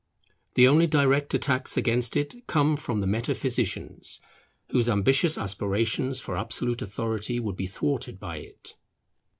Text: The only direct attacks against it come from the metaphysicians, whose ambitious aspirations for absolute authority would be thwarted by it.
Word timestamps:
The 0.55 0.67
only 0.67 0.87
direct 0.87 1.31
attacks 1.35 1.77
against 1.77 2.17
it 2.17 2.47
come 2.47 2.75
from 2.75 3.01
the 3.01 3.05
metaphysicians, 3.05 4.19
whose 4.71 4.89
ambitious 4.89 5.37
aspirations 5.37 6.19
for 6.19 6.35
absolute 6.35 6.81
authority 6.81 7.39
would 7.39 7.55
be 7.55 7.67
thwarted 7.67 8.19
by 8.19 8.37
it. 8.37 8.73